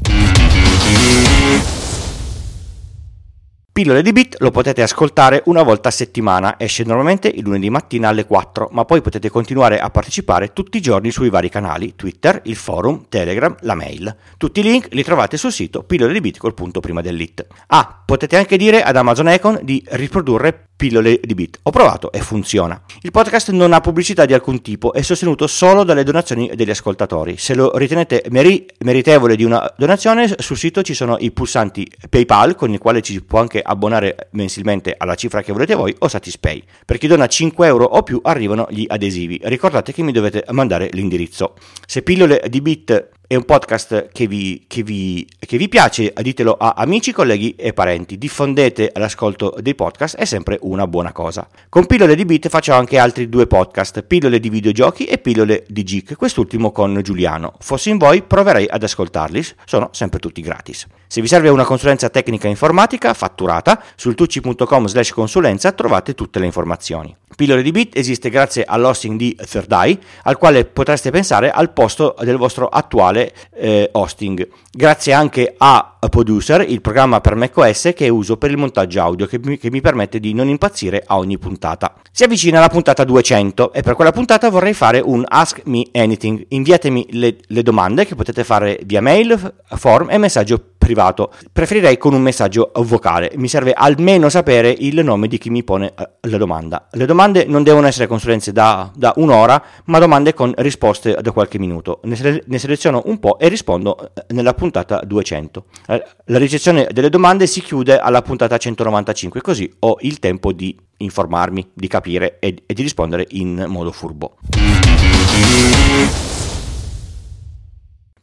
Pillole 3.74 4.02
di 4.02 4.12
Bit 4.12 4.36
lo 4.38 4.52
potete 4.52 4.82
ascoltare 4.82 5.42
una 5.46 5.64
volta 5.64 5.88
a 5.88 5.90
settimana, 5.90 6.60
esce 6.60 6.84
normalmente 6.84 7.26
il 7.26 7.42
lunedì 7.42 7.70
mattina 7.70 8.08
alle 8.08 8.24
4, 8.24 8.68
ma 8.70 8.84
poi 8.84 9.00
potete 9.00 9.30
continuare 9.30 9.80
a 9.80 9.90
partecipare 9.90 10.52
tutti 10.52 10.76
i 10.76 10.80
giorni 10.80 11.10
sui 11.10 11.28
vari 11.28 11.48
canali, 11.48 11.96
Twitter, 11.96 12.40
il 12.44 12.54
forum, 12.54 13.06
Telegram, 13.08 13.52
la 13.62 13.74
mail. 13.74 14.16
Tutti 14.36 14.60
i 14.60 14.62
link 14.62 14.86
li 14.92 15.02
trovate 15.02 15.36
sul 15.36 15.50
sito 15.50 15.82
pillole 15.82 16.12
di 16.12 16.20
bit 16.20 16.38
col 16.38 16.54
punto 16.54 16.78
prima 16.78 17.00
dell'it. 17.00 17.44
Ah, 17.66 18.00
potete 18.06 18.36
anche 18.36 18.56
dire 18.56 18.80
ad 18.80 18.94
Amazon 18.94 19.26
Econ 19.26 19.58
di 19.64 19.84
riprodurre 19.88 20.68
pillole 20.76 21.20
di 21.22 21.34
bit. 21.34 21.58
Ho 21.62 21.70
provato 21.70 22.12
e 22.12 22.20
funziona. 22.20 22.80
Il 23.02 23.10
podcast 23.10 23.50
non 23.50 23.72
ha 23.72 23.80
pubblicità 23.80 24.24
di 24.24 24.34
alcun 24.34 24.60
tipo, 24.60 24.92
è 24.92 25.02
sostenuto 25.02 25.46
solo 25.46 25.84
dalle 25.84 26.02
donazioni 26.02 26.50
degli 26.54 26.70
ascoltatori. 26.70 27.36
Se 27.36 27.54
lo 27.54 27.76
ritenete 27.76 28.24
meri- 28.30 28.66
meritevole 28.80 29.36
di 29.36 29.44
una 29.44 29.72
donazione, 29.76 30.34
sul 30.38 30.56
sito 30.56 30.82
ci 30.82 30.94
sono 30.94 31.16
i 31.18 31.30
pulsanti 31.30 31.90
PayPal 32.08 32.54
con 32.54 32.72
i 32.72 32.78
quali 32.78 33.02
ci 33.02 33.12
si 33.12 33.22
può 33.22 33.40
anche 33.40 33.60
abbonare 33.60 34.28
mensilmente 34.32 34.94
alla 34.96 35.14
cifra 35.14 35.42
che 35.42 35.52
volete 35.52 35.74
voi 35.74 35.94
o 35.98 36.08
Satispay. 36.08 36.62
Per 36.84 36.98
chi 36.98 37.06
dona 37.06 37.26
5 37.26 37.66
euro 37.66 37.84
o 37.84 38.02
più 38.02 38.20
arrivano 38.22 38.66
gli 38.70 38.84
adesivi. 38.86 39.40
Ricordate 39.42 39.92
che 39.92 40.02
mi 40.02 40.12
dovete 40.12 40.44
mandare 40.50 40.88
l'indirizzo. 40.92 41.54
Se 41.86 42.02
pillole 42.02 42.42
di 42.48 42.60
bit 42.60 43.08
è 43.26 43.34
un 43.34 43.44
podcast 43.44 44.08
che 44.12 44.26
vi, 44.26 44.64
che, 44.66 44.82
vi, 44.82 45.26
che 45.38 45.56
vi, 45.56 45.68
piace, 45.68 46.12
ditelo 46.20 46.56
a 46.58 46.74
amici, 46.76 47.12
colleghi 47.12 47.54
e 47.56 47.72
parenti. 47.72 48.18
Diffondete 48.18 48.92
l'ascolto 48.94 49.54
dei 49.60 49.74
podcast, 49.74 50.16
è 50.16 50.24
sempre 50.24 50.58
una 50.62 50.86
buona 50.86 51.12
cosa. 51.12 51.48
Con 51.68 51.86
Pillole 51.86 52.14
di 52.14 52.24
Beat 52.24 52.48
faccio 52.48 52.72
anche 52.72 52.98
altri 52.98 53.28
due 53.28 53.46
podcast, 53.46 54.02
Pillole 54.02 54.40
di 54.40 54.50
videogiochi 54.50 55.04
e 55.04 55.18
Pillole 55.18 55.64
di 55.68 55.82
Geek, 55.82 56.16
quest'ultimo 56.16 56.70
con 56.70 57.00
Giuliano. 57.02 57.54
Fossi 57.60 57.90
in 57.90 57.98
voi, 57.98 58.22
proverei 58.22 58.66
ad 58.68 58.82
ascoltarli, 58.82 59.42
sono 59.64 59.88
sempre 59.92 60.18
tutti 60.18 60.42
gratis. 60.42 60.86
Se 61.06 61.20
vi 61.20 61.26
serve 61.26 61.48
una 61.48 61.64
consulenza 61.64 62.10
tecnica 62.10 62.48
informatica 62.48 63.14
fatturata, 63.14 63.82
sul 63.96 64.14
tucci.com 64.14 64.86
slash 64.86 65.12
consulenza 65.12 65.72
trovate 65.72 66.14
tutte 66.14 66.38
le 66.38 66.46
informazioni. 66.46 67.16
Pillole 67.34 67.62
di 67.62 67.70
Bit 67.70 67.96
esiste 67.96 68.30
grazie 68.30 68.64
all'hosting 68.64 69.18
di 69.18 69.34
Third 69.34 69.70
Eye, 69.72 69.98
al 70.24 70.38
quale 70.38 70.64
potreste 70.64 71.10
pensare 71.10 71.50
al 71.50 71.72
posto 71.72 72.14
del 72.20 72.36
vostro 72.36 72.68
attuale 72.68 73.32
eh, 73.54 73.88
hosting. 73.92 74.48
Grazie 74.70 75.12
anche 75.12 75.54
a 75.56 75.94
Producer, 76.08 76.64
il 76.68 76.80
programma 76.80 77.20
per 77.20 77.34
macOS 77.34 77.92
che 77.94 78.08
uso 78.08 78.36
per 78.36 78.50
il 78.50 78.56
montaggio 78.56 79.00
audio, 79.00 79.26
che 79.26 79.38
mi, 79.42 79.56
che 79.56 79.70
mi 79.70 79.80
permette 79.80 80.20
di 80.20 80.34
non 80.34 80.48
impazzire 80.48 81.02
a 81.06 81.16
ogni 81.16 81.38
puntata. 81.38 81.94
Si 82.10 82.24
avvicina 82.24 82.60
la 82.60 82.68
puntata 82.68 83.04
200 83.04 83.72
e 83.72 83.82
per 83.82 83.94
quella 83.94 84.12
puntata 84.12 84.50
vorrei 84.50 84.74
fare 84.74 85.00
un 85.00 85.24
Ask 85.26 85.62
Me 85.64 85.86
Anything. 85.92 86.44
Inviatemi 86.48 87.06
le, 87.10 87.38
le 87.46 87.62
domande 87.62 88.04
che 88.04 88.14
potete 88.14 88.44
fare 88.44 88.78
via 88.84 89.00
mail, 89.00 89.54
form 89.66 90.10
e 90.10 90.18
messaggio 90.18 90.73
privato. 90.84 91.32
Preferirei 91.50 91.96
con 91.96 92.12
un 92.12 92.20
messaggio 92.20 92.70
vocale. 92.74 93.32
Mi 93.36 93.48
serve 93.48 93.72
almeno 93.72 94.28
sapere 94.28 94.74
il 94.76 95.02
nome 95.02 95.28
di 95.28 95.38
chi 95.38 95.48
mi 95.48 95.64
pone 95.64 95.94
eh, 95.98 96.28
la 96.28 96.36
domanda. 96.36 96.88
Le 96.92 97.06
domande 97.06 97.46
non 97.46 97.62
devono 97.62 97.86
essere 97.86 98.06
consulenze 98.06 98.52
da, 98.52 98.90
da 98.94 99.14
un'ora, 99.16 99.62
ma 99.86 99.98
domande 99.98 100.34
con 100.34 100.52
risposte 100.58 101.16
da 101.22 101.32
qualche 101.32 101.58
minuto. 101.58 102.00
Ne, 102.04 102.42
ne, 102.44 102.58
seleziono 102.58 103.02
un 103.06 103.18
po' 103.18 103.38
e 103.38 103.48
rispondo 103.48 104.10
eh, 104.14 104.34
nella 104.34 104.52
puntata 104.52 105.00
200. 105.02 105.64
Eh, 105.88 106.04
la 106.26 106.38
ricezione 106.38 106.86
delle 106.90 107.08
domande 107.08 107.46
si 107.46 107.62
chiude 107.62 107.98
alla 107.98 108.20
puntata 108.20 108.58
195, 108.58 109.40
così 109.40 109.72
ho 109.80 109.96
il 110.00 110.18
tempo 110.18 110.52
di 110.52 110.76
informarmi, 110.98 111.70
di 111.72 111.88
capire 111.88 112.38
e, 112.40 112.62
e 112.66 112.74
di 112.74 112.82
rispondere 112.82 113.26
in 113.30 113.64
modo 113.68 113.90
furbo. 113.90 114.36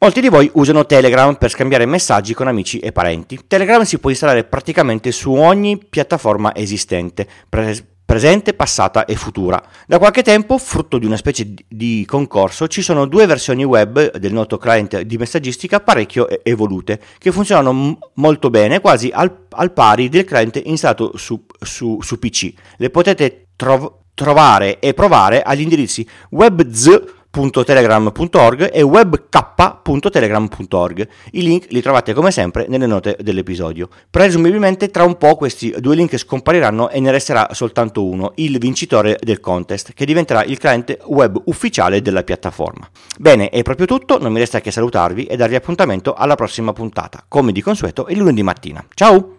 Molti 0.04 0.20
di 0.20 0.30
voi 0.30 0.50
usano 0.56 0.88
Telegram 0.88 1.36
per 1.36 1.52
scambiare 1.52 1.86
messaggi 1.86 2.34
con 2.34 2.48
amici 2.48 2.80
e 2.80 2.92
parenti. 2.92 3.40
Telegram 3.46 3.84
si 3.84 4.00
può 4.00 4.10
installare 4.10 4.46
praticamente 4.46 5.12
su 5.12 5.32
ogni 5.32 5.78
piattaforma 5.78 6.56
esistente, 6.56 7.28
pre- 7.48 7.86
presente, 8.04 8.56
passata 8.56 9.06
e 9.06 9.16
futura. 9.16 9.64
Da 9.86 10.00
qualche 10.00 10.24
tempo, 10.24 10.58
frutto 10.58 10.98
di 10.98 11.06
una 11.06 11.18
specie 11.18 11.54
di 11.68 12.04
concorso, 12.08 12.68
ci 12.68 12.82
sono 12.82 13.06
due 13.06 13.28
versioni 13.28 13.64
web 13.64 14.18
del 14.18 14.34
noto 14.34 14.58
client 14.58 15.02
di 15.02 15.18
messaggistica 15.18 15.82
parecchio 15.82 16.28
evolute, 16.42 17.00
che 17.20 17.32
funzionano 17.32 17.72
m- 17.72 17.98
molto 18.16 18.50
bene, 18.50 18.82
quasi 18.82 19.12
al, 19.14 19.46
al, 19.52 19.72
pari 19.72 20.10
del 20.10 20.26
client 20.26 20.60
installato 20.66 21.16
su, 21.16 21.46
su, 21.60 22.00
su 22.02 22.18
PC. 22.18 22.52
Le 22.78 22.90
potete 22.90 23.50
trov- 23.56 24.00
trovare 24.16 24.80
e 24.80 24.96
provare 24.96 25.44
agli 25.44 25.62
indirizzi 25.62 26.08
webz 26.32 27.20
www.telegram.org 27.32 28.70
e 28.74 28.82
webk.telegram.org. 28.82 31.08
I 31.32 31.42
link 31.42 31.68
li 31.70 31.82
trovate 31.82 32.14
come 32.14 32.32
sempre 32.32 32.66
nelle 32.68 32.86
note 32.86 33.18
dell'episodio. 33.22 33.88
Presumibilmente 34.10 34.90
tra 34.90 35.04
un 35.04 35.18
po' 35.18 35.36
questi 35.36 35.74
due 35.80 35.96
link 35.96 36.18
scompariranno 36.18 36.90
e 36.90 37.00
ne 37.00 37.12
resterà 37.12 37.54
soltanto 37.54 38.06
uno, 38.06 38.34
il 38.36 38.58
vincitore 38.58 39.18
del 39.22 39.40
contest, 39.40 39.94
che 39.94 40.06
diventerà 40.06 40.44
il 40.44 40.58
cliente 40.58 41.00
web 41.06 41.40
ufficiale 41.46 42.02
della 42.02 42.24
piattaforma. 42.24 42.90
Bene, 43.18 43.50
è 43.50 43.62
proprio 43.62 43.86
tutto, 43.86 44.20
non 44.20 44.34
mi 44.34 44.40
resta 44.40 44.60
che 44.60 44.72
salutarvi 44.72 45.26
e 45.26 45.38
darvi 45.38 45.56
appuntamento 45.56 46.14
alla 46.14 46.36
prossima 46.36 46.74
puntata, 46.74 47.24
come 47.28 47.52
di 47.52 47.62
consueto 47.62 48.08
il 48.10 48.18
lunedì 48.18 48.44
mattina. 48.44 48.84
Ciao! 48.94 49.30